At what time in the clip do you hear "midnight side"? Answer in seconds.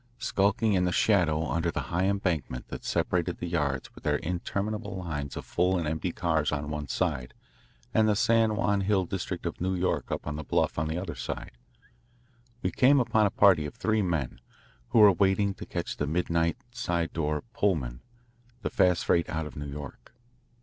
16.07-17.13